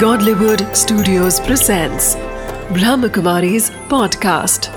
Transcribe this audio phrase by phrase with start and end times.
[0.00, 2.06] Godlywood Studios presents
[2.76, 4.68] Brahmakumari's podcast.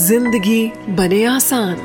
[0.00, 1.76] ज़िंदगी बने आसान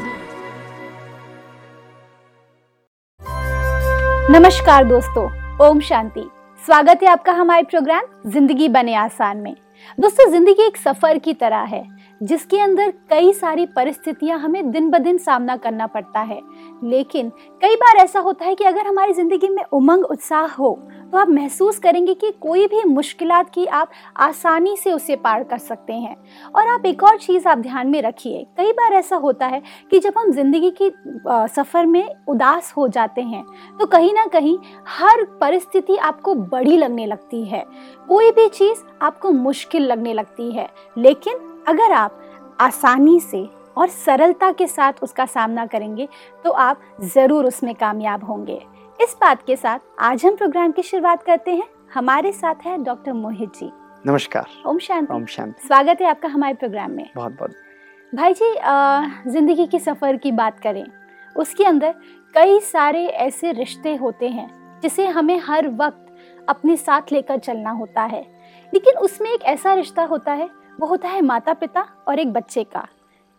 [4.32, 5.26] नमस्कार दोस्तों,
[5.68, 9.56] ओम शांति। स्वागत है आपका हमारे प्रोग्राम ज़िंदगी बने आसान में।
[10.00, 11.84] दोस्तों, ज़िंदगी एक सफ़र की तरह है।
[12.22, 16.42] जिसके अंदर कई सारी परिस्थितियाँ हमें दिन ब दिन सामना करना पड़ता है।
[16.84, 17.30] लेकिन
[17.62, 21.30] कई बार ऐसा होता है कि अगर हमारी ज़िंदगी में उमंग, उत्साह हो तो आप
[21.30, 26.16] महसूस करेंगे कि कोई भी मुश्किल की आप आसानी से उसे पार कर सकते हैं।
[26.56, 30.00] और आप एक और चीज़ आप ध्यान में रखिए, कई बार ऐसा होता है कि
[30.00, 30.90] जब हम ज़िंदगी की
[31.28, 33.44] सफ़र में उदास हो जाते हैं
[33.80, 34.58] तो कहीं ना कहीं
[34.90, 37.66] हर परिस्थिति आपको बड़ी लगने लगती है।
[38.10, 43.44] कोई भी चीज़ आपको मुश्किल लगने लगती है, लेकिन अगर आप आसानी से
[43.78, 46.08] और सरलता के साथ उसका सामना करेंगे
[46.46, 48.60] तो आप ज़रूर उसमें कामयाब होंगे।
[49.00, 53.14] इस बात के साथ आज हम प्रोग्राम की शुरुआत करते हैं। हमारे साथ है डॉक्टर
[53.14, 53.70] मोहित जी।
[54.06, 57.52] नमस्कार। ओम शांति। ओम शांति। स्वागत है आपका हमारे प्रोग्राम में। बहुत बहुत।
[58.14, 58.54] भाई जी
[59.32, 60.86] ज़िंदगी के सफ़र की बात करें
[61.36, 61.94] उसके अंदर
[62.36, 64.50] कई सारे ऐसे रिश्ते होते हैं
[64.84, 66.06] जिसे हमें हर वक्त
[66.48, 68.26] अपने साथ लेकर चलना होता है।
[68.74, 72.64] लेकिन उसमें एक ऐसा रिश्ता होता है वो होता है माता पिता और एक बच्चे
[72.66, 72.88] का।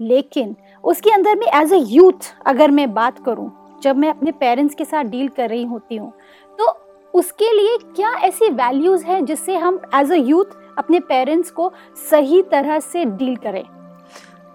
[0.00, 3.50] लेकिन उसके अंदर में एज ए यूथ अगर मैं बात करूँ
[3.83, 6.12] जब मैं अपने पेरेंट्स के साथ डील कर रही होती हूँ
[6.59, 6.77] तो
[7.14, 11.72] उसके लिए क्या ऐसी वैल्यूज़ हैं जिससे हम एज अ यूथ अपने पेरेंट्स को
[12.11, 13.64] सही तरह से डील करें?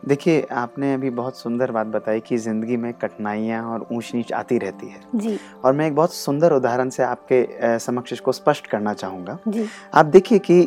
[0.07, 4.57] देखिए आपने अभी बहुत सुंदर बात बताई कि ज़िंदगी में कठिनाइयाँ और ऊंच नीच आती
[4.57, 8.93] रहती है। जी। और मैं एक बहुत सुंदर उदाहरण से आपके समक्ष इसको स्पष्ट करना
[8.93, 10.61] चाहूँगा। जी। आप देखिए कि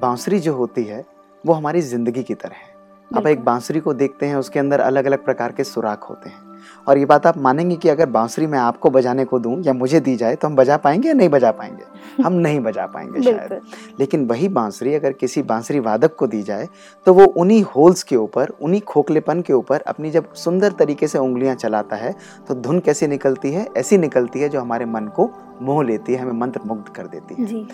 [0.00, 1.04] बांसुरी जो होती है
[1.44, 2.70] वो हमारी ज़िंदगी की तरह है।
[3.10, 6.50] आप एक बांसुरी को देखते हैं उसके अंदर अलग अलग प्रकार के सुराख होते हैं।
[6.88, 10.00] और ये बात आप मानेंगे कि अगर बांसुरी मैं आपको बजाने को दूँ या मुझे
[10.00, 11.84] दी जाए तो हम बजा पाएँगे या नहीं बजा पाएँगे?
[12.22, 13.60] हम नहीं बजा पाएँगे शायद।
[14.00, 16.68] लेकिन वही बांसुरी अगर किसी बांसुरी वादक को दी जाए
[17.06, 21.18] तो वो उन्हीं होल्स के ऊपर उन्हीं खोखलेपन के ऊपर अपनी जब सुंदर तरीके से
[21.18, 22.14] उंगलियाँ चलाता है
[22.48, 23.66] तो धुन कैसी निकलती है?
[23.76, 25.30] ऐसी निकलती है जो हमारे मन को
[25.62, 27.66] मोह लेती है हमें मंत्र मुग्ध कर देती है। जी।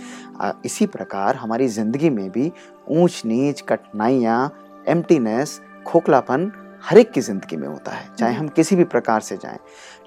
[0.64, 2.52] इसी प्रकार हमारी ज़िंदगी में भी
[2.90, 4.40] ऊंच नीच कठिनाइयाँ
[4.88, 6.50] एम्प्टीनेस खोखलापन
[6.84, 9.58] हर एक की ज़िंदगी में होता है चाहे हम किसी भी प्रकार से जाएँ।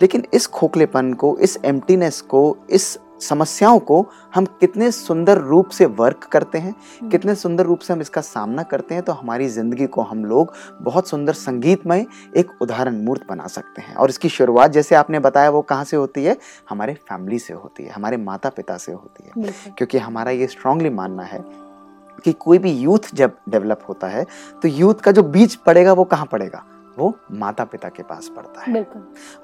[0.02, 4.06] लेकिन इस खोखलेपन को इस एम्प्टीनेस को इस समस्याओं को
[4.36, 8.22] हम कितने सुंदर रूप से वर्क करते हैं हम्म। कितने सुंदर रूप से हम इसका
[8.22, 12.06] सामना करते हैं तो हमारी ज़िंदगी को हम लोग बहुत सुंदर संगीतमय
[12.38, 15.98] एक उदाहरण मूर्त बना सकते हैं। और इसकी शुरुआत जैसे आपने बताया वो कहाँ से
[15.98, 16.38] होती है?
[16.70, 20.90] हमारे फैमिली से होती है हमारे माता पिता से होती है। क्योंकि हमारा ये स्ट्रांगली
[20.92, 21.44] मानना है
[22.26, 24.26] कि कोई भी यूथ जब डेवलप होता है
[24.64, 26.64] तो यूथ का जो बीज पड़ेगा वो कहाँ पड़ेगा?
[27.00, 28.74] वो माता पिता के पास पड़ता है।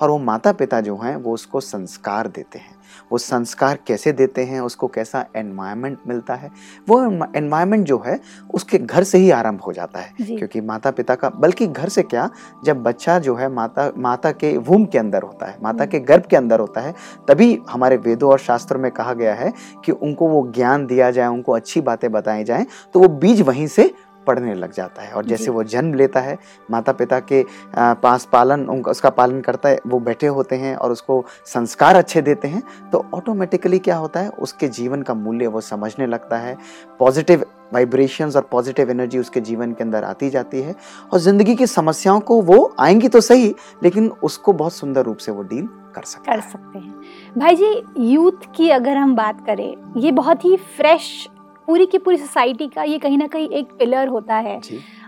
[0.01, 2.75] और वो माता पिता जो हैं वो उसको संस्कार देते हैं।
[3.11, 6.51] वो संस्कार कैसे देते हैं उसको कैसा एनवायरनमेंट मिलता है?
[6.89, 7.01] वो
[7.35, 8.19] एनवायरनमेंट जो है
[8.53, 12.03] उसके घर से ही आरंभ हो जाता है। क्योंकि माता पिता का बल्कि घर से
[12.03, 12.29] क्या
[12.65, 16.25] जब बच्चा जो है माता माता के वूम के अंदर होता है माता के गर्भ
[16.25, 16.93] के अंदर होता है
[17.27, 19.53] तभी हमारे वेदों और शास्त्रों में कहा गया है
[19.85, 23.67] कि उनको वो ज्ञान दिया जाए उनको अच्छी बातें बताई जाए तो वो बीज वहीं
[23.67, 23.93] से
[24.27, 26.37] पढ़ने लग जाता है और जैसे वो जन्म लेता है
[26.71, 27.45] माता पिता के
[27.77, 32.47] पास पालन उसका पालन करता है वो बैठे होते हैं और उसको संस्कार अच्छे देते
[32.47, 36.57] हैं तो ऑटोमेटिकली क्या होता है उसके जीवन का मूल्य वो समझने लगता है।
[36.99, 40.75] पॉजिटिव वाइब्रेशंस और पॉजिटिव एनर्जी उसके जीवन के अंदर आती जाती है
[41.13, 45.31] और ज़िंदगी की समस्याओं को वो आएँगी तो सही लेकिन उसको बहुत सुंदर रूप से
[45.31, 46.93] वो डील कर सकते कर सकते हैं।
[47.37, 47.83] भाई जी
[48.13, 51.27] यूथ की अगर हम बात करें ये बहुत ही फ्रेश
[51.67, 54.59] पूरी की पूरी सोसाइटी का ये कहीं ना कहीं एक पिलर होता है।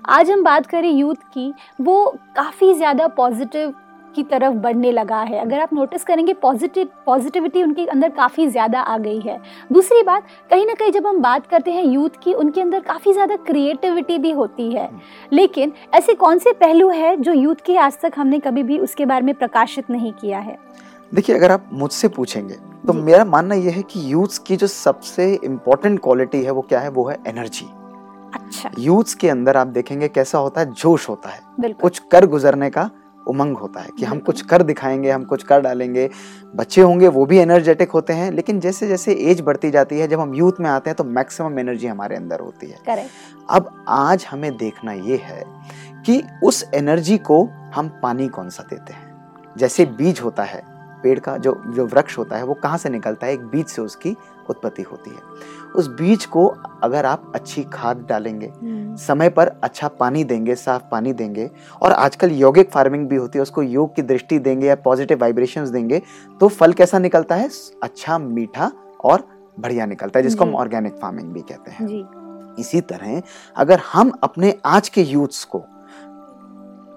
[0.08, 2.06] आज हम बात करें यूथ की वो
[2.36, 3.74] काफ़ी ज़्यादा पॉजिटिव
[4.16, 8.80] की तरफ़ बढ़ने लगा है। अगर आप नोटिस करेंगे पॉजिटिव पॉजिटिविटी उनके अंदर काफ़ी ज़्यादा
[8.82, 9.40] आ गई है।
[9.72, 13.14] दूसरी बात कहीं ना कहीं जब हम बात करते हैं यूथ की उनके अंदर काफ़ी
[13.14, 15.00] ज़्यादा क्रिएटिविटी भी होती है। हम्म।
[15.32, 19.06] लेकिन ऐसे कौन से पहलू है जो यूथ के आज तक हमने कभी भी उसके
[19.06, 20.58] बारे में प्रकाशित नहीं किया है?
[21.12, 22.56] देखिए अगर आप मुझसे पूछेंगे
[22.90, 26.80] तो मेरा मानना यह है कि यूथ्स की जो सबसे इम्पोर्टेंट क्वालिटी है वो क्या
[26.80, 26.90] है?
[26.90, 27.66] वो है एनर्जी
[28.36, 30.72] अच्छा। यूथ्स के अंदर आप देखेंगे कैसा होता है?
[30.74, 32.90] जोश होता है। कुछ कर गुजरने का
[33.28, 36.10] उमंग होता है कि हम कुछ कर दिखाएँगे हम कुछ कर डालेंगे।
[36.56, 40.20] बच्चे होंगे वो भी एनर्जेटिक होते हैं लेकिन जैसे जैसे एज बढ़ती जाती है जब
[40.20, 43.08] हम यूथ में आते हैं तो मैक्सिमम एनर्जी हमारे अंदर होती है।
[43.50, 45.44] अब आज हमें देखना ये है
[46.06, 47.44] कि उस एनर्जी को
[47.76, 49.08] हम पानी कौन सा देते हैं?
[49.58, 50.64] जैसे बीज होता है
[51.04, 53.34] पेड़ का जो जो वृक्ष होता है वो कहाँ से निकलता है?
[53.34, 54.16] एक बीज से उसकी
[54.50, 55.22] उत्पत्ति होती है।
[55.76, 56.46] उस बीज को
[56.84, 61.50] अगर आप अच्छी खाद डालेंगे हम्म, समय पर अच्छा पानी देंगे साफ़ पानी देंगे
[61.82, 65.70] और आजकल यौगिक फ़ार्मिंग भी होती है उसको योग की दृष्टि देंगे या पॉजिटिव वाइब्रेशंस
[65.70, 66.02] देंगे
[66.42, 67.50] तो फल कैसा निकलता है?
[67.84, 68.72] अच्छा मीठा
[69.04, 73.22] और बढ़िया निकलता है जिसको हम ऑर्गेनिक फ़ार्मिंग भी कहते हैं। इसी तरह
[73.56, 75.64] अगर हम अपने आज के यूथ्स को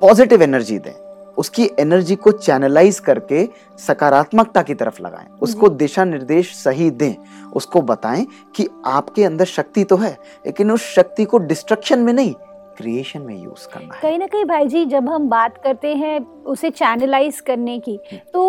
[0.00, 0.92] पॉजिटिव एनर्जी दें
[1.38, 3.48] उसकी एनर्जी को चैनलाइज करके
[3.78, 7.14] सकारात्मकता की तरफ़ लगाएँ। उसको दिशा निर्देश सही दें।
[7.52, 8.26] उसको बताएँ
[8.56, 12.34] कि आपके अंदर शक्ति तो है लेकिन उस शक्ति को डिस्ट्रक्शन में नहीं
[12.76, 16.18] क्रिएशन में यूज़ करना है। कहीं ना कहीं भाई जी जब हम बात करते हैं
[16.44, 17.98] उसे चैनलाइज करने की
[18.32, 18.42] तो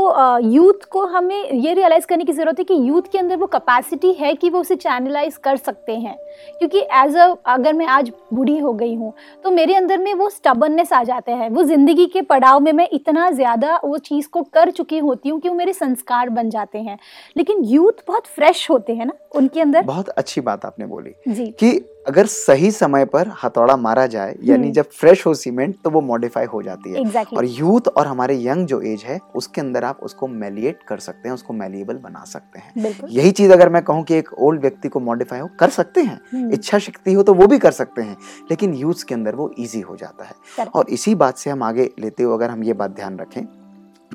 [0.43, 4.11] यूथ को हमें ये रियलाइज़ करने की ज़रूरत है कि यूथ के अंदर वो कैपेसिटी
[4.13, 6.15] है कि वो उसे चैनलाइज कर सकते हैं।
[6.59, 10.29] क्योंकि एज अ अगर मैं आज बूढ़ी हो गई हूँ तो मेरे अंदर में वो
[10.29, 14.41] स्टबननेस आ जाता है। वो ज़िंदगी के पड़ाव में मैं इतना ज़्यादा वो चीज़ को
[14.53, 16.97] कर चुकी होती हूँ कि वो मेरे संस्कार बन जाते हैं।
[17.37, 21.45] लेकिन यूथ बहुत फ्रेश होते हैं ना उनके अंदर। बहुत अच्छी बात आपने बोली जी।
[21.53, 25.89] कि अगर सही समय पर हथौड़ा मारा जाए यानी हम्म। जब फ्रेश हो सीमेंट तो
[25.89, 27.37] वो मॉडिफाई हो जाती है। Exactly.
[27.37, 31.29] और यूथ और हमारे यंग जो एज है उसके अंदर आप उसको मेलिएट कर सकते
[31.29, 34.89] हैं उसको मेलिएबल बना सकते हैं। यही चीज़ अगर मैं कहूँ कि एक ओल्ड व्यक्ति
[34.89, 38.01] को मॉडिफाई हो कर सकते हैं। हम्म, इच्छा शक्ति हो तो वो भी कर सकते
[38.01, 38.17] हैं
[38.49, 41.89] लेकिन यूथ के अंदर वो ईजी हो जाता है। और इसी बात से हम आगे
[41.99, 43.45] लेते हुए अगर हम ये बात ध्यान रखें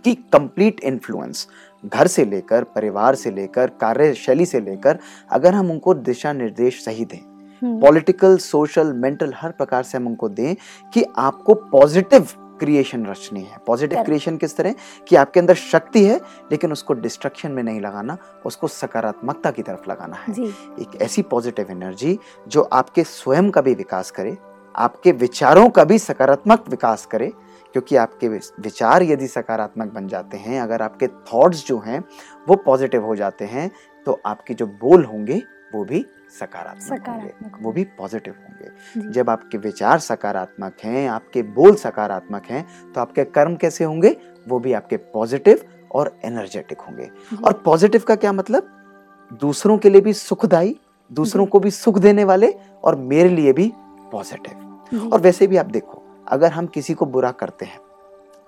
[0.04, 1.46] कि कंप्लीट इन्फ्लुएंस
[1.84, 4.98] घर से लेकर परिवार से लेकर कार्यशैली से लेकर
[5.30, 7.18] अगर हम उनको दिशा निर्देश सही दें
[7.64, 10.54] पॉलिटिकल सोशल मेंटल हर प्रकार से हम उनको दें
[10.94, 12.28] कि आपको पॉजिटिव
[12.60, 14.74] क्रिएशन रचनी है। पॉजिटिव क्रिएशन किस तरह?
[15.08, 16.16] कि आपके अंदर शक्ति है
[16.52, 18.16] लेकिन उसको डिस्ट्रक्शन में नहीं लगाना
[18.46, 20.34] उसको सकारात्मकता की तरफ़ लगाना है।
[20.80, 22.18] एक ऐसी पॉजिटिव एनर्जी
[22.48, 24.36] जो आपके स्वयं का भी विकास करे
[24.76, 27.28] आपके विचारों का भी सकारात्मक विकास करे
[27.72, 32.04] क्योंकि आपके विचार यदि सकारात्मक बन जाते हैं अगर आपके थॉट्स जो हैं
[32.48, 33.70] वो पॉजिटिव हो जाते हैं
[34.06, 35.42] तो आपके जो बोल होंगे
[35.74, 36.04] वो भी
[36.40, 37.32] सकारात्मक होंगे
[37.62, 43.24] वो भी पॉजिटिव होंगे। जब आपके विचार सकारात्मक हैं आपके बोल सकारात्मक हैं तो आपके
[43.24, 44.16] कर्म कैसे होंगे?
[44.48, 45.60] वो भी आपके पॉजिटिव
[45.92, 47.10] और एनर्जेटिक होंगे।
[47.44, 48.68] और पॉजिटिव का क्या मतलब?
[49.40, 50.76] दूसरों के लिए भी सुखदाई
[51.12, 52.54] दूसरों को भी सुख देने वाले
[52.84, 53.72] और मेरे लिए भी
[54.12, 57.80] पॉजिटिव और वैसे भी आप देखो अगर हम किसी को बुरा करते हैं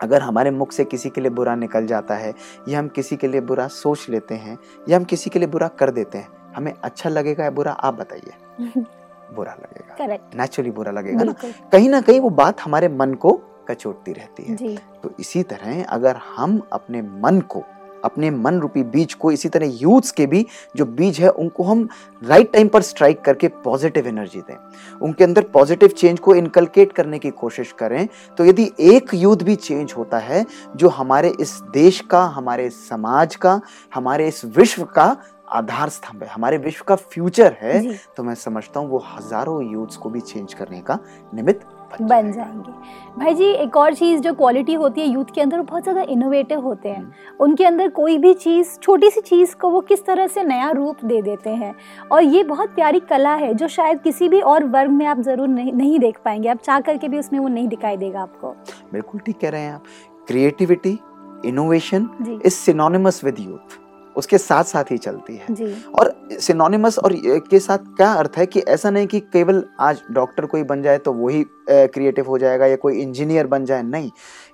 [0.01, 2.33] अगर हमारे मुख से किसी के लिए बुरा निकल जाता है
[2.69, 4.59] या हम किसी के लिए बुरा सोच लेते हैं
[4.89, 7.95] या हम किसी के लिए बुरा कर देते हैं हमें अच्छा लगेगा या बुरा आप
[7.95, 8.33] बताइए।
[9.35, 11.33] बुरा लगेगा। करेक्ट नेचुरली बुरा लगेगा ना।
[11.73, 16.17] कहीं ना कहीं वो बात हमारे मन को कचोटती रहती है। तो इसी तरह अगर
[16.37, 17.65] हम अपने मन को
[18.05, 21.89] अपने मन रूपी बीज को इसी तरह यूथ्स के भी जो बीज है उनको हम
[22.25, 24.57] राइट टाइम पर स्ट्राइक करके पॉजिटिव एनर्जी दें।
[25.03, 28.09] उनके अंदर पॉजिटिव चेंज को इनकलकेट करने की कोशिश करें।
[28.39, 30.47] तो यदि एक यूथ भी चेंज होता है
[30.77, 33.61] जो हमारे इस देश का हमारे समाज का
[33.95, 35.17] हमारे इस विश्व का
[35.51, 37.83] आधार स्तंभ है। हमारे विश्व का फ्यूचर है
[38.17, 40.99] तो मैं समझता हूँ वो हज़ारों यूथ्स को भी चेंज करने का
[41.35, 41.67] निमित्त
[42.01, 42.73] बन जाएँगे।
[43.19, 46.03] भाई जी एक और चीज़ जो क्वालिटी होती है यूथ के अंदर वो बहुत ज़्यादा
[46.03, 50.05] इनोवेटिव होते हैं। हम्म। उनके अंदर कोई भी चीज़ छोटी सी चीज़ को वो किस
[50.07, 51.75] तरह से नया रूप दे देते हैं।
[52.13, 55.49] और ये बहुत प्यारी कला है जो शायद किसी भी और वर्ग में आप ज़रूर
[55.49, 58.55] नहीं नहीं देख पाएँगे। आप चाह करके भी उसमें वो नहीं दिखाई देगा आपको।
[58.93, 59.85] बिल्कुल ठीक कह रहे हैं आप।
[60.29, 60.99] Creativity
[61.45, 63.80] innovation is synonymous with youth
[64.17, 67.13] उसके साथ साथ ही चलती है। जी। और सिनोनिमस और
[67.51, 70.99] के साथ क्या अर्थ है कि ऐसा नहीं कि केवल आज डॉक्टर कोई बन जाए
[70.99, 74.11] तो वही क्रिएटिव हो जाएगा या कोई इंजीनियर बन जाए नहीं।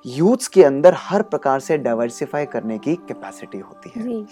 [0.06, 4.26] यूथ्स के अंदर हर प्रकार से डाइवर्सिफाई करने की कैपेसिटी होती है। जी।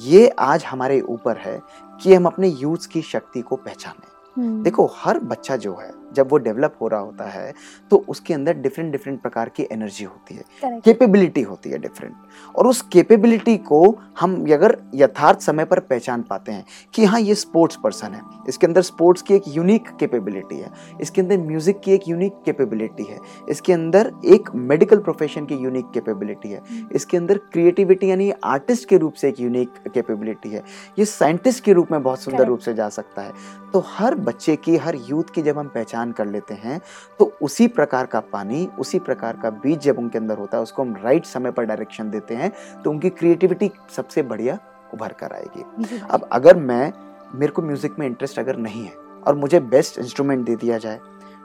[0.00, 1.60] ये आज हमारे ऊपर है
[2.00, 4.06] कि हम अपने यूथ्स की शक्ति को पहचानें।
[4.36, 7.52] हम्म, देखो हर बच्चा जो है जब वो डेवलप हो रहा होता है
[7.90, 12.14] तो उसके अंदर डिफरेंट डिफरेंट प्रकार की एनर्जी होती है। कैपेबिलिटी होती है डिफरेंट
[12.56, 13.80] और उस कैपेबिलिटी को
[14.20, 18.66] हम अगर यथार्थ समय पर पहचान पाते हैं कि हाँ ये स्पोर्ट्स पर्सन है। इसके
[18.66, 23.18] अंदर स्पोर्ट्स की एक यूनिक कैपेबिलिटी है। इसके अंदर म्यूज़िक की एक यूनिक कैपेबिलिटी है।
[23.50, 26.62] इसके अंदर एक मेडिकल प्रोफेशन की यूनिक कैपेबिलिटी है।
[26.92, 30.62] इसके अंदर क्रिएटिविटी यानी आर्टिस्ट के रूप से एक यूनिक कैपेबिलिटी है।
[30.98, 33.32] ये साइंटिस्ट के रूप में बहुत सुंदर रूप से जा सकता है।
[33.72, 36.80] तो हर बच्चे की हर यूथ की जब हम पहचान कर लेते हैं
[37.18, 40.82] तो उसी प्रकार का पानी उसी प्रकार का बीज जब उनके अंदर होता है उसको
[40.82, 42.52] हम राइट समय पर डायरेक्शन देते हैं
[42.82, 44.58] तो उनकी क्रिएटिविटी सबसे बढ़िया
[44.94, 45.64] उभर कर आएगी।
[46.10, 46.92] अब अगर मैं
[47.34, 48.92] मेरे को म्यूज़िक में इंटरेस्ट अगर नहीं है
[49.26, 51.00] और मुझे बेस्ट इंस्ट्रूमेंट दे दिया जाए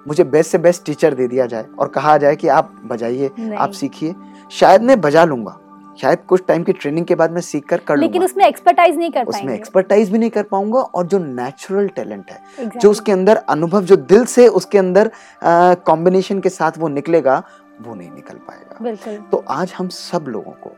[0.07, 3.72] मुझे बेस्ट से बेस्ट टीचर दे दिया जाए और कहा जाए कि आप बजाइए आप
[3.72, 4.15] सीखिए
[4.51, 5.60] शायद मैं बजा लूँगा
[5.97, 9.12] शायद कुछ टाइम की ट्रेनिंग के बाद मैं सीख कर कर लेकिन उसमें एक्सपर्टाइज नहीं
[9.12, 12.81] कर उसमें एक्सपर्टाइज भी नहीं कर पाऊँगा और जो नेचुरल टैलेंट है Exactly.
[12.81, 15.12] जो उसके अंदर अनुभव जो दिल से उसके अंदर
[15.88, 17.43] कॉम्बिनेशन के साथ वो निकलेगा
[17.81, 20.75] वो नहीं निकल पाएगा। बिल्कुल। तो आज हम सब लोगों को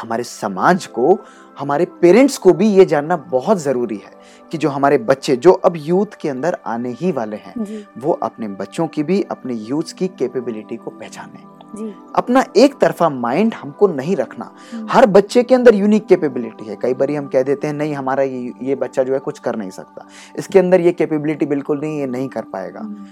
[0.00, 1.18] हमारे समाज को
[1.58, 4.12] हमारे पेरेंट्स को भी ये जानना बहुत ज़रूरी है
[4.52, 8.48] कि जो हमारे बच्चे जो अब यूथ के अंदर आने ही वाले हैं वो अपने
[8.48, 13.86] बच्चों की भी अपने यूथ की कैपेबिलिटी को पहचाने। जी। अपना एक तरफा माइंड हमको
[13.86, 17.66] नहीं रखना। हम्म, हर बच्चे के अंदर यूनिक कैपेबिलिटी है। कई बार हम कह देते
[17.66, 20.06] हैं नहीं हमारा ये ये बच्चा जो है कुछ कर नहीं सकता।
[20.38, 23.06] इसके अंदर ये कैपेबिलिटी बिल्कुल नहीं ये नहीं कर पाएगा। हम्म,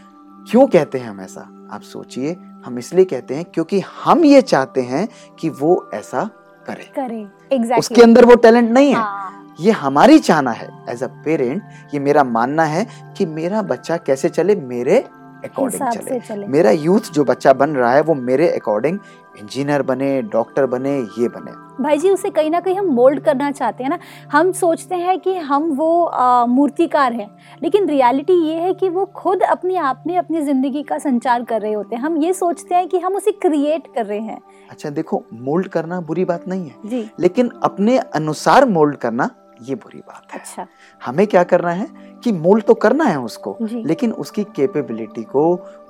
[0.50, 1.68] क्यों कहते हैं हम ऐसा?
[1.72, 5.08] आप सोचिए। हम इसलिए कहते हैं क्योंकि हम ये चाहते हैं
[5.38, 6.30] कि वो ऐसा
[6.66, 7.20] करे। करें।
[7.52, 11.62] एग्जैक्टली उसके अंदर वो टैलेंट नहीं है। हाँ। ये हमारी चाहना है। एज अ पेरेंट
[11.94, 15.04] ये मेरा मानना है कि मेरा बच्चा कैसे चले मेरे
[15.44, 18.98] अकॉर्डिंग चले। चले। मेरा यूथ जो बच्चा बन रहा है वो मेरे अकॉर्डिंग
[19.40, 23.50] इंजीनियर बने डॉक्टर बने ये बने। भाई जी उसे कहीं ना कहीं हम मोल्ड करना
[23.50, 23.98] चाहते हैं ना।
[24.32, 27.28] हम सोचते हैं कि हम वो आ, मूर्तिकार हैं
[27.62, 31.60] लेकिन रियलिटी ये है कि वो खुद अपने आप में अपनी ज़िंदगी का संचार कर
[31.60, 34.90] रहे होते हैं। हम ये सोचते हैं कि हम उसे क्रिएट कर रहे हैं। अच्छा
[34.90, 39.30] देखो मोल्ड करना बुरी बात नहीं है। जी। लेकिन अपने अनुसार मोल्ड करना
[39.64, 40.66] ये बुरी बात है। अच्छा।
[41.02, 41.86] हमें क्या करना है
[42.24, 45.44] कि मोल्ड तो करना है उसको लेकिन उसकी कैपेबिलिटी को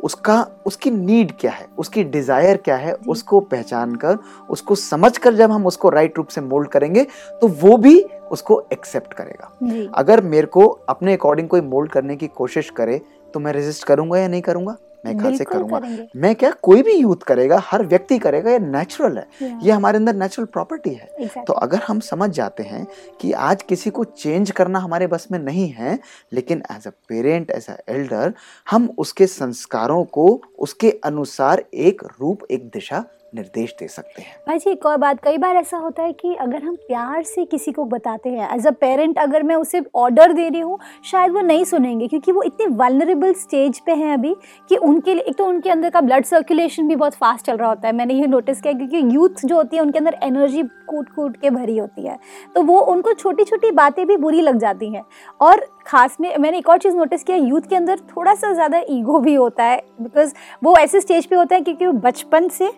[0.04, 4.18] उसका उसकी नीड क्या है उसकी डिज़ायर क्या है उसको पहचान कर
[4.50, 7.06] उसको समझ कर जब हम उसको राइट रूप से मोल्ड करेंगे
[7.40, 8.00] तो वो भी
[8.32, 13.00] उसको एक्सेप्ट करेगा। अगर मेरे को अपने अकॉर्डिंग कोई मोल्ड करने की कोशिश करे
[13.34, 14.76] तो मैं रेजिस्ट करूँगा या नहीं करूँगा?
[15.04, 18.58] मैं ख्याल से करूँगा। करेंगे। मैं क्या कोई भी यूथ करेगा हर व्यक्ति करेगा ये
[18.58, 19.26] नेचुरल है।
[19.62, 21.46] ये हमारे अंदर नेचुरल प्रॉपर्टी है। Exactly.
[21.46, 22.87] तो अगर हम समझ जाते हैं
[23.20, 25.99] कि आज किसी को चेंज करना हमारे बस में नहीं है
[26.32, 28.32] लेकिन as a parent as a elder
[28.70, 34.58] हम उसके संस्कारों को उसके अनुसार एक रूप एक दिशा निर्देश दे सकते हैं। भाई
[34.58, 37.72] जी, एक और बात, कई बार ऐसा होता है कि अगर हम प्यार से किसी
[37.72, 41.40] को बताते हैं एज अ पेरेंट अगर मैं उसे ऑर्डर दे रही हूँ, शायद वो
[41.42, 44.34] नहीं सुनेंगे, क्योंकि वो इतने वल्नरेबल स्टेज पे हैं अभी
[44.70, 47.68] कि उनके लिए, एक तो उनके अंदर का ब्लड सर्कुलेशन भी बहुत फास्ट चल रहा
[47.68, 51.08] होता है। मैंने ये नोटिस किया क्योंकि यूथ जो होती है, उनके अंदर एनर्जी कूट
[51.08, 52.18] कूट के भरी होती है।
[52.54, 55.04] तो वो, उनको छोटी छोटी बातें भी बुरी लग जाती हैं।
[55.40, 58.80] और खास में, मैंने एक और चीज़ नोटिस किया यूथ के अंदर थोड़ा सा ज़्यादा
[58.90, 60.32] ईगो भी होता है बिकॉज़
[60.64, 62.70] वो ऐसे स्टेज पे होता है क्योंकि वो बचपन से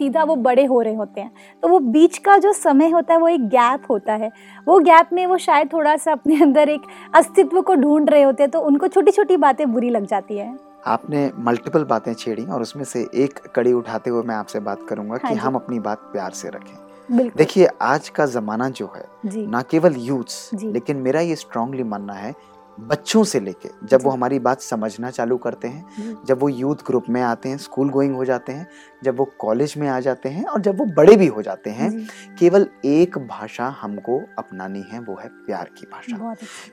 [0.00, 1.30] सीधा वो बड़े हो रहे होते हैं।
[1.62, 4.30] तो वो बीच का जो समय होता है वो एक गैप होता है।
[4.66, 6.82] वो गैप में वो शायद थोड़ा सा अपने अंदर एक
[7.14, 10.54] अस्तित्व को ढूंढ रहे होते हैं तो उनको छोटी छोटी बातें बुरी लग जाती है।
[10.86, 15.18] आपने मल्टीपल बातें छेड़ी और उसमें से एक कड़ी उठाते हुए मैं आपसे बात करूँगा
[15.22, 19.04] हाँ कि हम अपनी बात प्यार से रखें। देखिए आज का जमाना जो है
[19.46, 22.34] ना केवल यूथ्स जी। लेकिन मेरा ये स्ट्रांगली मानना है
[22.78, 27.08] बच्चों से लेके जब वो हमारी बात समझना चालू करते हैं जब वो यूथ ग्रुप
[27.08, 28.66] में आते हैं स्कूल गोइंग हो जाते हैं
[29.04, 31.90] जब वो कॉलेज में आ जाते हैं और जब वो बड़े भी हो जाते हैं
[32.38, 36.16] केवल एक भाषा हमको अपनानी है वो है प्यार की भाषा।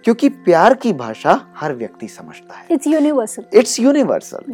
[0.04, 4.52] क्योंकि प्यार की भाषा हर व्यक्ति समझता है। It's universal it's universal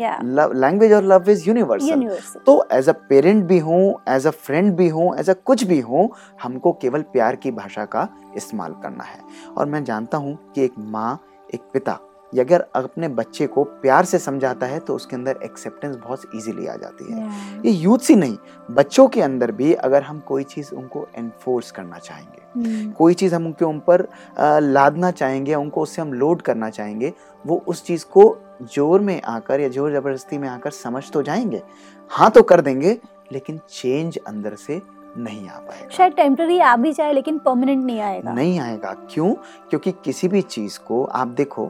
[0.55, 4.87] language और लव इज़ यूनिवर्सल तो एज अ पेरेंट भी हूँ एज अ फ्रेंड भी
[4.89, 6.09] हूँ एज अ कुछ भी हूँ
[6.43, 9.19] हमको केवल प्यार की भाषा का इस्तेमाल करना है।
[9.57, 11.19] और मैं जानता हूँ कि एक माँ
[11.53, 11.99] एक पिता
[12.33, 16.67] ये अगर अपने बच्चे को प्यार से समझाता है तो उसके अंदर एक्सेप्टेंस बहुत इजीली
[16.67, 17.27] आ जाती है।
[17.65, 18.37] ये यूथ ही नहीं
[18.71, 23.45] बच्चों के अंदर भी अगर हम कोई चीज़ उनको एनफोर्स करना चाहेंगे कोई चीज़ हम
[23.45, 24.07] उनके ऊपर
[24.61, 27.13] लादना चाहेंगे उनको उससे हम लोड करना चाहेंगे
[27.45, 28.35] वो उस चीज़ को
[28.73, 31.61] ज़ोर में आकर या ज़ोर ज़बरदस्ती में आकर समझ तो जाएँगे
[32.11, 32.97] हाँ तो कर देंगे
[33.31, 34.81] लेकिन चेंज अंदर से
[35.17, 39.33] नहीं आ पाएगा। शायद टेम्पररी आ भी जाए लेकिन परमानेंट नहीं आएगा। नहीं आएगा। क्यों?
[39.69, 41.69] क्योंकि किसी भी चीज़ को आप देखो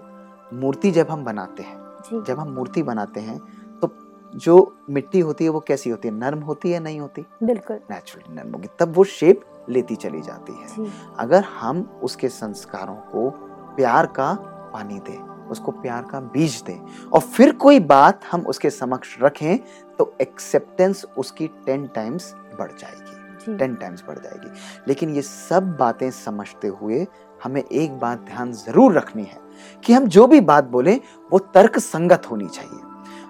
[0.53, 3.39] मूर्ति जब हम बनाते हैं जब हम मूर्ति बनाते हैं
[3.81, 3.89] तो
[4.36, 4.55] जो
[4.89, 6.13] मिट्टी होती है वो कैसी होती है?
[6.13, 7.25] नर्म होती है नहीं होती?
[7.43, 10.88] बिल्कुल। नेचुरली नर्म होगी। तब वो शेप लेती चली जाती है।
[11.19, 13.29] अगर हम उसके संस्कारों को
[13.75, 14.33] प्यार का
[14.74, 16.79] पानी दें उसको प्यार का बीज दें
[17.10, 19.57] और फिर कोई बात हम उसके समक्ष रखें
[19.98, 24.51] तो एक्सेप्टेंस उसकी टेन टाइम्स बढ़ जाएगी। टेन टाइम्स बढ़ जाएगी।
[24.88, 27.05] लेकिन ये सब बातें समझते हुए
[27.43, 29.41] हमें एक बात ध्यान ज़रूर रखनी है
[29.86, 31.00] कि हम जो भी बात बोलें
[31.32, 32.79] वो तर्क संगत होनी चाहिए।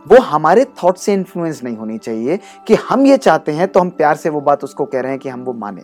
[0.07, 3.89] वो हमारे थॉट से इन्फ्लुएंस नहीं होनी चाहिए कि हम ये चाहते हैं तो हम
[3.89, 5.83] प्यार से वो बात उसको कह रहे हैं कि हम वो माने।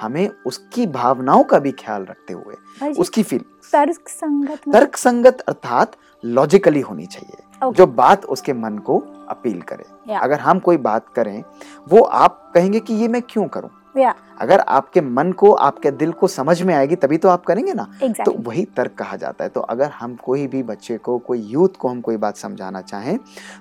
[0.00, 3.40] हमें उसकी भावनाओं का भी ख्याल रखते हुए उसकी फील
[3.72, 7.76] तर्क संगत तर्क संगत अर्थात लॉजिकली होनी चाहिए। Okay.
[7.76, 10.22] जो बात उसके मन को अपील करे। Yeah.
[10.22, 11.42] अगर हम कोई बात करें
[11.88, 13.70] वो आप कहेंगे कि ये मैं क्यों करूँ?
[13.98, 14.14] Yeah.
[14.40, 17.86] अगर आपके मन को आपके दिल को समझ में आएगी तभी तो आप करेंगे ना।
[17.92, 18.24] Exactly.
[18.24, 21.76] तो वही तर्क कहा जाता है। तो अगर हम कोई भी बच्चे को कोई यूथ
[21.78, 23.18] को हम कोई बात समझाना चाहें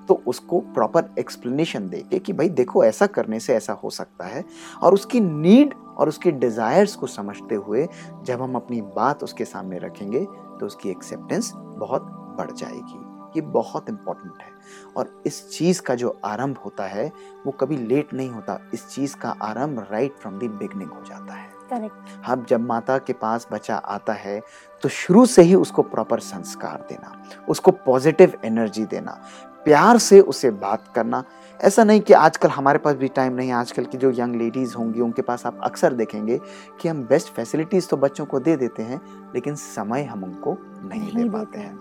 [0.07, 4.25] तो उसको प्रॉपर एक्सप्लेनेशन दे के कि भाई देखो ऐसा करने से ऐसा हो सकता
[4.25, 4.43] है।
[4.83, 7.87] और उसकी नीड और उसके डिजायर्स को समझते हुए
[8.23, 10.25] जब हम अपनी बात उसके सामने रखेंगे
[10.59, 12.01] तो उसकी एक्सेप्टेंस बहुत
[12.39, 13.03] बढ़ जाएगी।
[13.35, 14.56] ये बहुत इम्पोर्टेंट है।
[14.97, 17.11] और इस चीज़ का जो आरंभ होता है
[17.45, 21.33] वो कभी लेट नहीं होता। इस चीज़ का आरंभ राइट फ्रॉम द बिगनिंग हो जाता
[21.33, 24.39] है। करेक्ट जब माता के पास बच्चा आता है
[24.83, 29.21] तो शुरू से ही उसको प्रॉपर संस्कार देना उसको पॉजिटिव एनर्जी देना
[29.65, 31.23] प्यार से उसे बात करना।
[31.59, 34.75] ऐसा नहीं कि आजकल हमारे पास भी टाइम नहीं है। आजकल की जो यंग लेडीज़
[34.75, 36.39] होंगी उनके पास आप अक्सर देखेंगे
[36.81, 39.01] कि हम बेस्ट फैसिलिटीज़ तो बच्चों को दे देते हैं
[39.35, 41.75] लेकिन समय हम उनको नहीं, नहीं दे पाते हैं।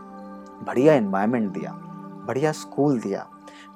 [0.66, 1.78] बढ़िया एनवायरनमेंट दिया।
[2.26, 3.26] बढ़िया स्कूल दिया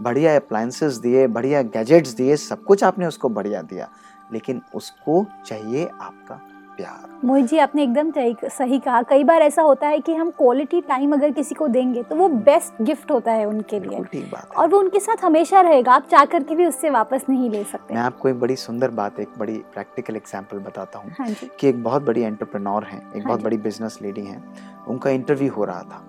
[0.02, 3.88] बढ़िया अप्लायंसेस दिए बढ़िया गैजेट्स दिए सब कुछ आपने उसको बढ़िया दिया।
[4.32, 6.40] लेकिन उसको चाहिए आपका
[6.76, 10.80] प्यार। मोहित जी आपने एकदम सही- कहा। कई बार ऐसा होता है कि हम क्वालिटी
[10.80, 14.42] टाइम अगर किसी को देंगे तो वो बेस्ट गिफ्ट होता है उनके लिए। ठीक बात
[14.42, 17.64] है। और वो उनके साथ हमेशा रहेगा आप चाह करके भी उससे वापस नहीं ले
[17.64, 21.68] सकते। मैं आपको एक बड़ी सुंदर बात एक बड़ी प्रैक्टिकल एग्जांपल बताता हूँ हाँ कि
[21.68, 24.42] एक बहुत बड़ी एंटरप्रेन्योर है एक हाँ बहुत बड़ी बिज़नेस लेडी है।
[24.88, 26.04] उनका इंटरव्यू हो रहा था।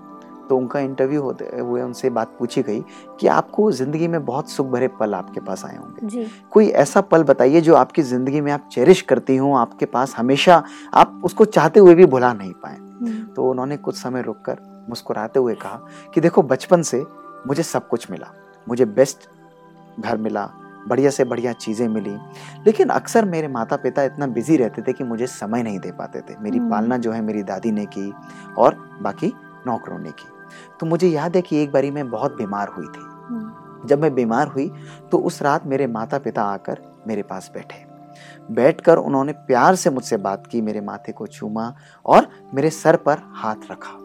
[0.51, 2.79] तो उनका इंटरव्यू होते हुए उनसे बात पूछी गई
[3.19, 7.23] कि आपको ज़िंदगी में बहुत सुख भरे पल आपके पास आए होंगे। कोई ऐसा पल
[7.23, 11.79] बताइए जो आपकी ज़िंदगी में आप चेरिश करती हो आपके पास हमेशा आप उसको चाहते
[11.79, 15.79] हुए भी भुला नहीं पाए। हम्म, तो उन्होंने कुछ समय रुककर मुस्कुराते हुए कहा
[16.13, 17.03] कि देखो बचपन से
[17.47, 18.33] मुझे सब कुछ मिला।
[18.67, 19.29] मुझे बेस्ट
[19.99, 20.49] घर मिला
[20.87, 22.15] बढ़िया से बढ़िया चीज़ें मिली।
[22.65, 26.21] लेकिन अक्सर मेरे माता पिता इतना बिज़ी रहते थे कि मुझे समय नहीं दे पाते
[26.21, 28.11] थे। मेरी हम्म। पालना जो है मेरी दादी ने की
[28.57, 29.33] और बाकी
[29.67, 30.30] नौकरों ने की।
[30.79, 34.13] तो मुझे याद है कि एक बारी मैं बहुत बीमार हुई थी। हम्म, जब मैं
[34.15, 34.71] बीमार हुई
[35.11, 37.85] तो उस रात मेरे माता पिता आकर मेरे पास बैठे।
[38.51, 41.73] बैठकर उन्होंने प्यार से मुझसे बात की मेरे माथे को चूमा
[42.05, 43.97] और मेरे सर पर हाथ रखा।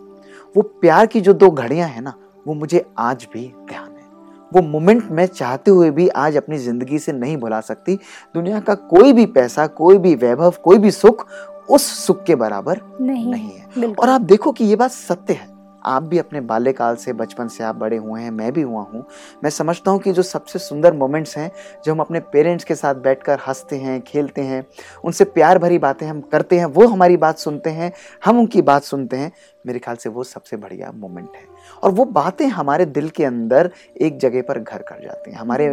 [0.57, 2.15] वो प्यार की जो दो घड़ियाँ हैं ना
[2.47, 4.05] वो मुझे आज भी ध्यान है।
[4.53, 7.97] वो मोमेंट मैं चाहते हुए भी आज अपनी ज़िंदगी से नहीं भुला सकती।
[8.35, 11.27] दुनिया का कोई भी पैसा कोई भी वैभव कोई भी सुख
[11.71, 15.49] उस सुख के बराबर नहीं नहीं है। और आप देखो कि ये बात सत्य है।
[15.87, 19.05] आप भी अपने बाल्यकाल से बचपन से आप बड़े हुए हैं मैं भी हुआ हूँ।
[19.45, 21.51] मैं समझता हूँ कि जो सबसे सुंदर मोमेंट्स हैं
[21.85, 24.65] जो हम अपने पेरेंट्स के साथ बैठकर हँसते हैं खेलते हैं
[25.05, 27.93] उनसे प्यार भरी बातें हम करते हैं वो हमारी बात सुनते हैं
[28.25, 29.33] हम उनकी बात सुनते हैं
[29.67, 31.45] मेरे ख्याल से वो सबसे बढ़िया मोमेंट है।
[31.83, 35.73] और वो बातें हमारे दिल के अंदर एक जगह पर घर कर जाती हैं हमारे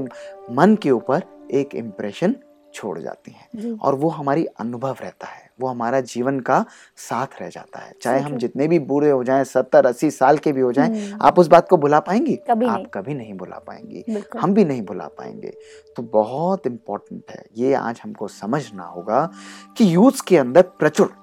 [0.51, 2.35] मन के ऊपर एक इम्प्रेशन
[2.73, 6.65] छोड़ जाती हैं और वो हमारी अनुभव रहता है। वो हमारा जीवन का
[6.97, 10.51] साथ रह जाता है। चाहे हम जितने भी बूढ़े हो जाएँ सत्तर अस्सी साल के
[10.51, 12.35] भी हो जाएँ हम्म, आप उस बात को भुला पाएँगी?
[12.49, 14.03] कभी आप नहीं। कभी नहीं भुला पाएँगी।
[14.39, 15.53] हम भी नहीं भुला पाएँगे।
[15.97, 19.29] तो बहुत इम्पोर्टेंट है। ये आज हमको समझना होगा
[19.77, 21.13] कि यूथ के अंदर प्रचुर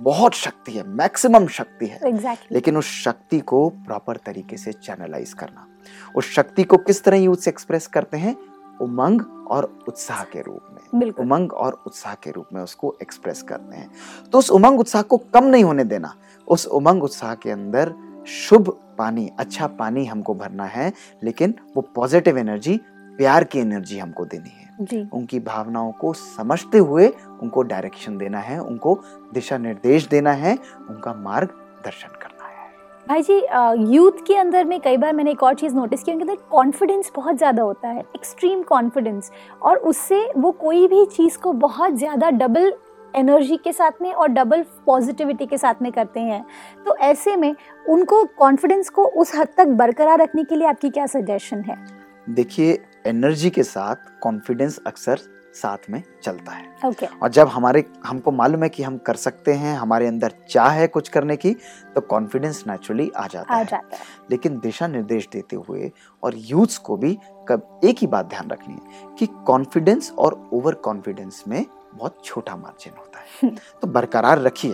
[0.00, 5.32] बहुत शक्ति है मैक्सिमम शक्ति है। एग्जैक्टली लेकिन उस शक्ति को प्रॉपर तरीके से चैनलाइज
[5.32, 5.66] करना।
[6.16, 8.36] उस शक्ति को किस तरह यूथ से एक्सप्रेस करते हैं?
[8.82, 13.76] उमंग और उत्साह के रूप में। उमंग और उत्साह के रूप में उसको एक्सप्रेस करते
[13.76, 13.90] हैं।
[14.32, 16.14] तो उस उमंग उत्साह को कम नहीं होने देना।
[16.48, 17.94] उस उमंग उत्साह के अंदर
[18.26, 18.68] शुभ
[18.98, 20.92] पानी अच्छा पानी हमको भरना है
[21.22, 22.80] लेकिन वो पॉजिटिव एनर्जी
[23.18, 27.08] प्यार की एनर्जी हमको देनी है। जी। उनकी भावनाओं को समझते हुए
[27.42, 28.98] उनको डायरेक्शन देना है उनको
[29.34, 30.58] दिशा निर्देश देना है
[30.90, 32.21] उनका मार्गदर्शन करना है।
[33.06, 33.34] भाई जी
[33.94, 37.10] यूथ के अंदर में कई बार मैंने एक और चीज़ नोटिस की उनके अंदर कॉन्फिडेंस
[37.16, 39.30] बहुत ज़्यादा होता है एक्सट्रीम कॉन्फिडेंस
[39.62, 42.72] और उससे वो कोई भी चीज़ को बहुत ज़्यादा डबल
[43.14, 46.44] एनर्जी के साथ में और डबल पॉजिटिविटी के साथ में करते हैं।
[46.86, 47.54] तो ऐसे में
[47.88, 51.76] उनको कॉन्फिडेंस को उस हद तक बरकरार रखने के लिए आपकी क्या सजेशन है?
[52.28, 55.20] देखिए एनर्जी के साथ कॉन्फिडेंस अक्सर
[55.54, 59.52] साथ में चलता है। ओके और जब हमारे हमको मालूम है कि हम कर सकते
[59.52, 61.54] हैं हमारे अंदर चाह है कुछ करने की
[61.94, 65.90] तो कॉन्फिडेंस नेचुरली आ जाता आ है। जाता है। लेकिन दिशा निर्देश देते हुए
[66.22, 70.74] और यूथ्स को भी कब एक ही बात ध्यान रखनी है कि कॉन्फिडेंस और ओवर
[70.74, 74.72] कॉन्फिडेंस में बहुत छोटा मार्जिन होता है। तो बरकरार रखिए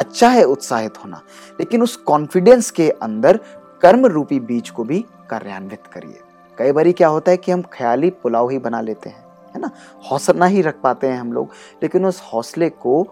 [0.00, 1.20] अच्छा है उत्साहित होना
[1.60, 3.36] लेकिन उस कॉन्फिडेंस के अंदर
[3.82, 6.20] कर्म रूपी बीज को भी कार्यान्वित करिए।
[6.58, 9.24] कई बार क्या होता है कि हम ख्याली पुलाव ही बना लेते हैं।
[9.56, 9.70] है ना?
[10.10, 11.50] हौसला ही रख पाते हैं हम लोग।
[11.82, 13.02] लेकिन उस हौसले को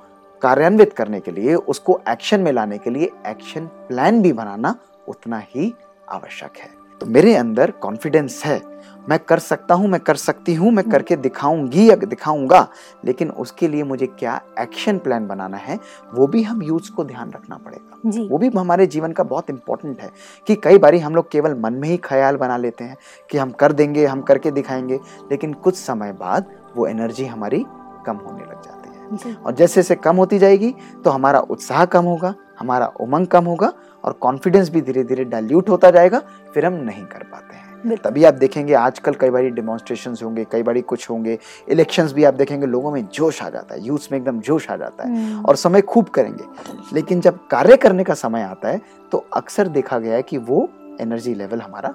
[0.43, 4.77] कार्यान्वित करने के लिए, उसको एक्शन में लाने के लिए एक्शन प्लान भी बनाना
[5.09, 5.75] उतना ही
[6.09, 8.61] आवश्यक है। तो मेरे अंदर कॉन्फिडेंस है।
[9.09, 12.67] मैं कर सकता हूँ मैं कर सकती हूँ मैं करके दिखाऊँगी या दिखाऊँगा
[13.05, 15.79] लेकिन उसके लिए मुझे क्या एक्शन प्लान बनाना है
[16.15, 20.01] वो भी हम यूथ को ध्यान रखना पड़ेगा। वो भी हमारे जीवन का बहुत इंपॉर्टेंट
[20.01, 20.11] है
[20.47, 22.97] कि कई बार हम लोग केवल मन में ही ख्याल बना लेते हैं
[23.31, 27.65] कि हम कर देंगे हम करके दिखाएँगे लेकिन कुछ समय बाद वो एनर्जी हमारी
[28.07, 32.05] कम होने लग जाती है। और जैसे जैसे कम होती जाएगी तो हमारा उत्साह कम
[32.05, 33.73] होगा हमारा उमंग कम होगा
[34.05, 36.19] और कॉन्फिडेंस भी धीरे धीरे डाइल्यूट होता जाएगा
[36.55, 40.63] फिर हम नहीं कर पाते हैं। तभी आप देखेंगे आजकल कई बार डेमोन्स्ट्रेशन होंगे कई
[40.63, 41.39] बारी कुछ होंगे
[41.69, 44.77] इलेक्शंस भी आप देखेंगे लोगों में जोश आ जाता है यूथ में एकदम जोश आ
[44.77, 46.45] जाता है हम्म, और समय खूब करेंगे।
[46.93, 48.81] लेकिन जब कार्य करने का समय आता है
[49.13, 50.69] तो अक्सर देखा गया है कि वो
[51.01, 51.95] एनर्जी लेवल हमारा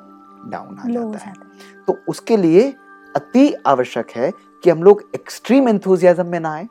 [0.51, 1.33] डाउन आ जाता है
[1.87, 2.67] तो उसके लिए
[3.15, 4.31] अति आवश्यक है
[4.63, 6.67] कि हम लोग एक्सट्रीम एंथुजियाज्म में ना आए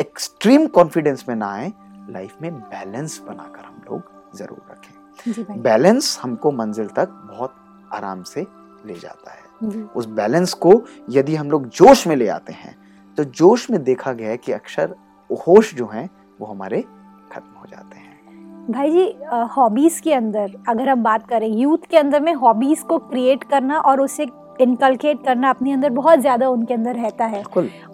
[0.00, 1.72] एक्सट्रीम कॉन्फिडेंस में ना आए
[2.10, 3.77] लाइफ में बैलेंस बनाकर हम
[4.34, 7.54] ज़रूर रखें। बैलेंस हमको मंजिल तक बहुत
[7.92, 8.46] आराम से
[8.86, 9.46] ले जाता है।
[9.96, 10.72] उस बैलेंस को
[11.10, 12.76] यदि हम लोग जोश में ले आते हैं
[13.18, 14.94] तो जोश में देखा गया है कि अक्सर
[15.30, 16.08] होश जो हैं
[16.40, 16.80] वो हमारे
[17.32, 18.06] खत्म हो जाते हैं।
[18.68, 19.04] भाई जी
[19.52, 23.78] हॉबीज के अंदर अगर हम बात करें यूथ के अंदर में हॉबीज को क्रिएट करना
[23.80, 24.26] और उसे
[24.60, 27.42] इनकलकेट करना अपने अंदर बहुत ज़्यादा उनके अंदर रहता है।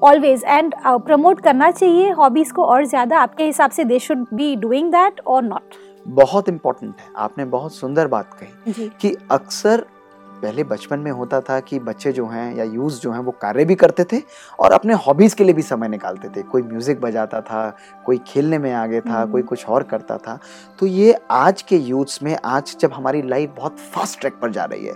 [0.03, 4.55] ऑलवेज एंड प्रमोट करना चाहिए हॉबीज को और ज़्यादा। आपके हिसाब से they should be
[4.59, 5.75] doing that और नॉट
[6.07, 9.87] बहुत इंपॉर्टेंट है। आपने बहुत सुंदर बात कही कि अक्सर
[10.35, 13.65] पहले बचपन में होता था कि बच्चे जो हैं या यूथ जो हैं वो कार्य
[13.65, 14.21] भी करते थे
[14.61, 17.69] और अपने हॉबीज़ के लिए भी समय निकालते थे। कोई म्यूज़िक बजाता था
[18.07, 20.39] कोई खेलने में आगे था हम्म। कोई कुछ और करता था।
[20.79, 24.65] तो ये आज के यूथ्स में आज जब हमारी लाइफ बहुत फास्ट ट्रैक पर जा
[24.65, 24.95] रही है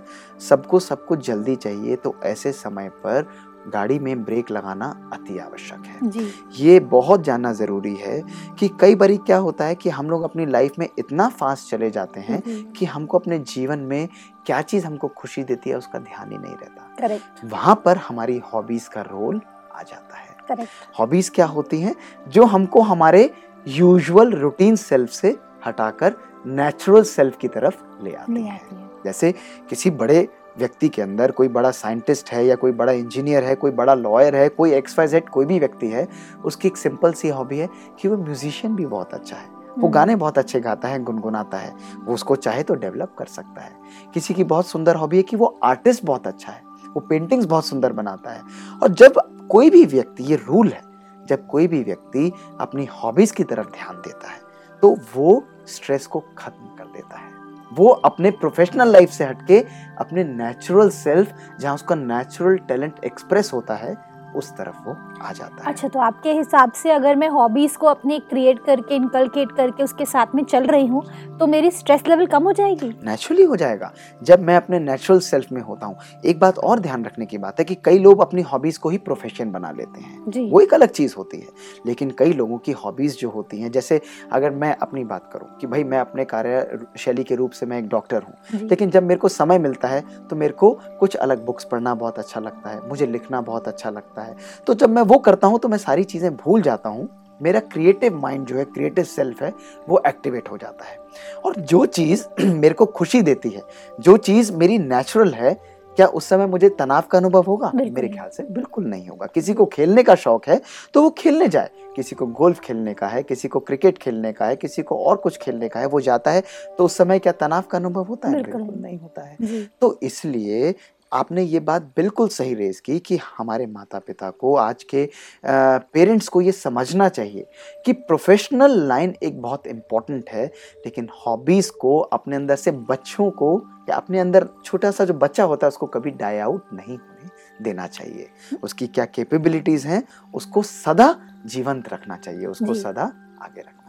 [0.49, 3.27] सबको सब कुछ जल्दी चाहिए तो ऐसे समय पर
[3.69, 8.23] गाड़ी में ब्रेक लगाना अति आवश्यक है। जी। ये बहुत जानना ज़रूरी है
[8.59, 11.91] कि कई बारी क्या होता है कि हम लोग अपनी लाइफ में इतना फास्ट चले
[11.91, 12.41] जाते हैं
[12.73, 14.09] कि हमको अपने जीवन में
[14.47, 18.41] क्या चीज़ हमको खुशी देती है उसका ध्यान ही नहीं रहता। करेक्ट वहाँ पर हमारी
[18.55, 19.41] हॉबीज़ का रोल
[19.75, 21.95] आ जाता है। करेक्ट हॉबीज़ क्या होती हैं?
[22.29, 23.31] जो हमको हमारे
[23.69, 26.15] यूजुअल रूटीन सेल्फ से हटाकर
[26.47, 28.61] नेचुरल सेल्फ की तरफ़ ले आती है।
[29.05, 29.33] जैसे
[29.71, 33.71] किसी बड़े व्यक्ति के अंदर कोई बड़ा साइंटिस्ट है या कोई बड़ा इंजीनियर है कोई
[33.71, 36.07] बड़ा लॉयर है कोई एक्स वाई जेड कोई भी व्यक्ति है
[36.45, 37.69] उसकी एक सिंपल सी हॉबी है
[38.01, 41.59] कि वो म्यूजिशियन भी बहुत अच्छा है। वो हम्म, गाने बहुत अच्छे गाता है गुनगुनाता
[41.59, 43.73] है वो उसको चाहे तो डेवलप कर सकता है।
[44.15, 47.67] किसी की बहुत सुंदर हॉबी है कि वो आर्टिस्ट बहुत अच्छा है वो पेंटिंग्स बहुत
[47.67, 48.43] सुंदर बनाता है।
[48.83, 50.83] और जब कोई भी व्यक्ति ये रूल है
[51.27, 54.41] जब कोई भी व्यक्ति अपनी हॉबीज की तरफ़ ध्यान देता है
[54.83, 57.38] तो वो स्ट्रेस को खत्म कर देता है।
[57.73, 59.65] वो अपने प्रोफेशनल लाइफ से हटके
[59.99, 63.97] अपने नेचुरल सेल्फ जहाँ उसका नेचुरल टैलेंट एक्सप्रेस होता है
[64.37, 67.87] उस तरफ़ वो आ जाता है। अच्छा तो आपके हिसाब से अगर मैं हॉबीज को
[67.87, 71.03] अपने क्रिएट करके इनकलकेट करके उसके साथ में चल रही हूँ
[71.39, 72.89] तो मेरी स्ट्रेस लेवल कम हो जाएगी?
[73.05, 77.05] नेचुरली हो जाएगा। जब मैं अपने नेचुरल सेल्फ में होता हूँ एक बात और ध्यान
[77.05, 80.51] रखने की बात है कि कई लोग अपनी हॉबीज को ही प्रोफेशन बना लेते हैं।
[80.51, 81.47] वो एक अलग चीज़ होती है
[81.87, 84.01] लेकिन कई लोगों की हॉबीज जो होती हैं जैसे
[84.33, 87.79] अगर मैं अपनी बात करूँ कि भाई मैं अपने कार्य शैली के रूप से मैं
[87.79, 91.45] एक डॉक्टर हूँ लेकिन जब मेरे को समय मिलता है तो मेरे को कुछ अलग
[91.47, 94.18] बुक्स पढ़ना बहुत अच्छा लगता है मुझे लिखना बहुत अच्छा लगता है
[94.67, 97.09] तो जब मैं वो करता हूँ तो मैं सारी चीज़ें भूल जाता हूँ।
[97.41, 99.53] मेरा क्रिएटिव माइंड जो है क्रिएटिव सेल्फ है
[99.89, 100.99] वो एक्टिवेट हो जाता है।
[101.45, 103.63] और जो चीज़ मेरे को खुशी देती है
[103.99, 105.55] जो चीज़ मेरी नेचुरल है
[105.97, 107.71] क्या उस समय मुझे तनाव का अनुभव होगा?
[107.75, 110.61] मेरे ख्याल से बिल्कुल नहीं होगा। किसी को खेलने का शौक है
[110.95, 114.47] तो वो खेलने जाए। किसी को गोल्फ खेलने का है किसी को क्रिकेट खेलने का
[114.47, 116.43] है किसी को और कुछ खेलने का है वो जाता है
[116.79, 118.35] तो उस समय क्या तनाव का अनुभव होता है?
[118.35, 120.75] बिल्कुल। नहीं होता है। तो इसलिए
[121.13, 125.09] आपने ये बात बिल्कुल सही रेज की कि हमारे माता पिता को आज के
[125.45, 127.47] पेरेंट्स को ये समझना चाहिए
[127.87, 130.47] कि प्रोफेशनल लाइन एक बहुत इंपॉर्टेंट है
[130.85, 133.51] लेकिन हॉबीज़ को अपने अंदर से बच्चों को
[133.89, 137.65] या अपने अंदर छोटा सा जो बच्चा होता है उसको कभी डाई आउट नहीं होने
[137.65, 138.29] देना चाहिए।
[138.63, 140.03] उसकी क्या कैपेबिलिटीज़ हैं
[140.35, 141.15] उसको सदा
[141.47, 143.03] जीवंत रखना चाहिए उसको सदा
[143.43, 143.88] आगे रखना।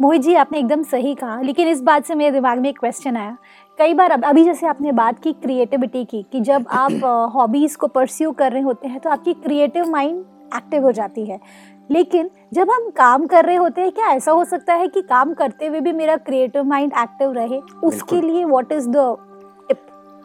[0.00, 3.16] मोहित जी आपने एकदम सही कहा लेकिन इस बात से मेरे दिमाग में एक क्वेश्चन
[3.16, 3.36] आया।
[3.78, 7.86] कई बार अब अभी जैसे आपने बात की क्रिएटिविटी की कि जब आप हॉबीज़ को
[7.86, 10.24] परस्यू कर रहे होते हैं तो आपकी क्रिएटिव माइंड
[10.56, 11.40] एक्टिव हो जाती है।
[11.90, 15.34] लेकिन जब हम काम कर रहे होते हैं क्या ऐसा हो सकता है कि काम
[15.34, 17.60] करते हुए भी मेरा क्रिएटिव माइंड एक्टिव रहे?
[17.84, 18.96] उसके लिए व्हाट इज़ द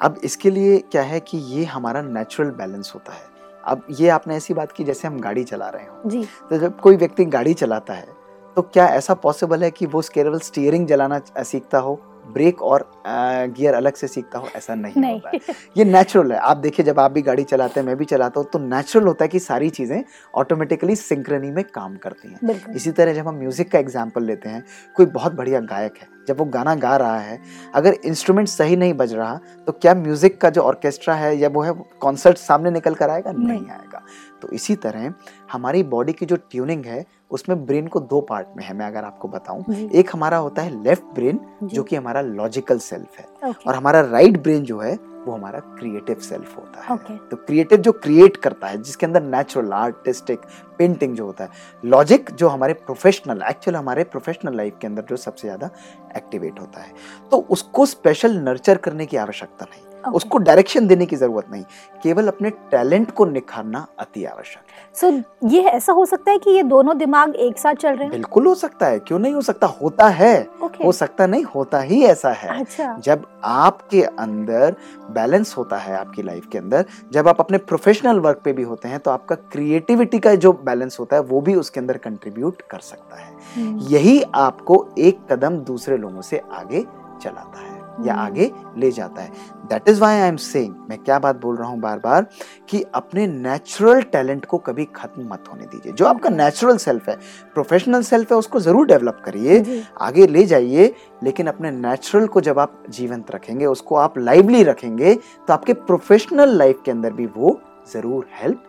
[0.01, 3.27] अब इसके लिए क्या है कि ये हमारा नेचुरल बैलेंस होता है।
[3.65, 6.79] अब ये आपने ऐसी बात की जैसे हम गाड़ी चला रहे हो। जी। तो जब
[6.79, 8.18] कोई व्यक्ति गाड़ी चलाता है
[8.59, 11.93] तो क्या ऐसा पॉसिबल है कि वो स्केरेबल स्टीयरिंग जलाना सीखता हो?
[12.33, 14.47] ब्रेक और गियर अलग से सीखता हो?
[14.55, 17.79] ऐसा नहीं, नहीं होता है। ये नेचुरल है। आप देखिए जब आप भी गाड़ी चलाते
[17.79, 20.03] हैं मैं भी चलाता हूँ तो नेचुरल होता है कि सारी चीज़ें
[20.35, 24.63] ऑटोमेटिकली सिंक्रनी में काम करती हैं। इसी तरह जब हम म्यूज़िक का एग्ज़ाम्पल लेते हैं
[24.97, 27.39] कोई बहुत बढ़िया गायक है जब वो गाना गा रहा है
[27.75, 31.61] अगर इंस्ट्रूमेंट सही नहीं बज रहा तो क्या म्यूज़िक का जो ऑर्केस्ट्रा है या वो
[31.61, 33.31] है कॉन्सर्ट सामने निकल कर आएगा?
[33.31, 34.01] नहीं, नहीं। आएगा।
[34.41, 35.13] तो इसी तरह
[35.51, 39.03] हमारी बॉडी की जो ट्यूनिंग है उसमें ब्रेन को दो पार्ट में है मैं अगर
[39.03, 43.75] आपको बताऊँ। एक हमारा होता है लेफ़्ट ब्रेन जो। कि हमारा लॉजिकल सेल्फ है। और
[43.75, 47.91] हमारा राइट ब्रेन जो है वो हमारा क्रिएटिव सेल्फ होता है। ओके तो क्रिएटिव जो
[47.93, 50.41] क्रिएट करता है जिसके अंदर नेचुरल आर्टिस्टिक
[50.77, 51.49] पेंटिंग जो होता है
[51.85, 55.69] लॉजिक जो हमारे प्रोफेशनल एक्चुअल हमारे प्रोफेशनल लाइफ के अंदर जो सबसे ज़्यादा
[56.17, 56.93] एक्टिवेट होता है।
[57.31, 60.13] तो उसको स्पेशल नर्चर करने की आवश्यकता नहीं। Okay.
[60.15, 61.63] उसको डायरेक्शन देने की ज़रूरत नहीं।
[62.03, 66.37] केवल अपने टैलेंट को निखारना अति आवश्यक है। सो so, ये ऐसा हो सकता है
[66.37, 68.11] कि ये दोनों दिमाग एक साथ चल रहे हैं?
[68.11, 69.67] बिल्कुल हो सकता है। क्यों नहीं हो सकता?
[69.67, 70.47] होता है।
[70.83, 74.75] हो सकता नहीं होता ही ऐसा है। अच्छा। जब आपके अंदर
[75.11, 78.87] बैलेंस होता है आपकी लाइफ के अंदर जब आप अपने प्रोफेशनल वर्क पे भी होते
[78.87, 82.79] हैं तो आपका क्रिएटिविटी का जो बैलेंस होता है वो भी उसके अंदर कंट्रीब्यूट कर
[82.79, 86.85] सकता है। हम्म, यही आपको एक कदम दूसरे लोगों से आगे
[87.23, 89.31] चलाता है। या हम्म। आगे ले जाता है।
[89.69, 92.25] That is why I am saying मैं क्या बात बोल रहा हूँ बार बार
[92.69, 97.15] कि अपने नेचुरल टैलेंट को कभी खत्म मत होने दीजिए। जो आपका नेचुरल सेल्फ है
[97.53, 102.59] प्रोफेशनल सेल्फ है उसको ज़रूर डेवलप करिए आगे ले जाइए लेकिन अपने नेचुरल को जब
[102.59, 107.59] आप जीवंत रखेंगे उसको आप लाइवली रखेंगे तो आपके प्रोफेशनल लाइफ के अंदर भी वो
[107.93, 108.63] ज़रूर हेल्प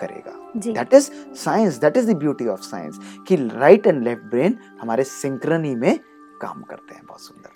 [0.00, 4.58] करेगा। That is science that is the beauty of science कि राइट एंड लेफ़्ट ब्रेन
[4.80, 5.98] हमारे सिंक्रनी में
[6.40, 7.53] काम करते हैं बहुत सुंदर।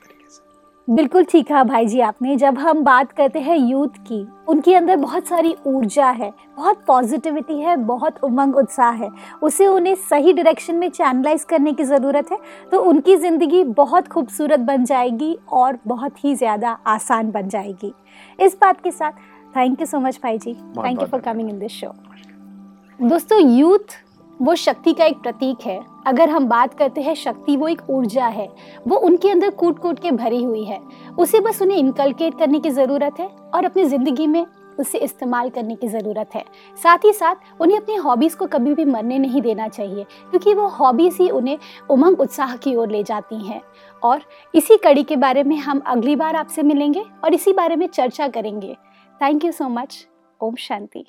[0.88, 4.96] बिल्कुल ठीक कहा भाई जी आपने। जब हम बात करते हैं यूथ की उनके अंदर
[4.96, 9.08] बहुत सारी ऊर्जा है बहुत पॉजिटिविटी है बहुत उमंग उत्साह है।
[9.42, 12.38] उसे उन्हें सही डायरेक्शन में चैनलाइज करने की ज़रूरत है
[12.72, 17.92] तो उनकी ज़िंदगी बहुत खूबसूरत बन जाएगी और बहुत ही ज़्यादा आसान बन जाएगी।
[18.38, 19.12] इस बात के साथ
[19.56, 21.94] थैंक यू सो मच भाई जी। Thank you for coming in this show
[23.00, 23.96] दोस्तों यूथ
[24.40, 28.26] वो शक्ति का एक प्रतीक है अगर हम बात करते हैं, शक्ति वो एक ऊर्जा
[28.26, 28.48] है।
[28.88, 30.78] वो उनके अंदर कूट कूट के भरी हुई है।
[31.18, 34.44] उसे बस उन्हें इनकलकेट करने की ज़रूरत है और अपनी ज़िंदगी में
[34.78, 36.44] उसे इस्तेमाल करने की ज़रूरत है।
[36.82, 40.66] साथ ही साथ, उन्हें अपनी हॉबीज़ को कभी भी मरने नहीं देना चाहिए, क्योंकि वो
[40.68, 41.58] हॉबीज़ ही उन्हें
[41.90, 43.60] उमंग, उत्साह की ओर ले जाती हैं।
[44.02, 44.22] और
[44.54, 48.28] इसी कड़ी के बारे में हम अगली बार आपसे मिलेंगे और इसी बारे में चर्चा
[48.28, 48.76] करेंगे।
[49.20, 50.06] Thank you so much
[50.40, 51.06] Om Shanti.